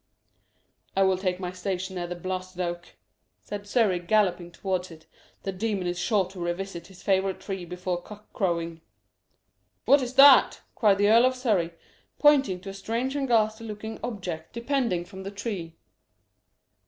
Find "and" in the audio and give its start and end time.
13.15-13.27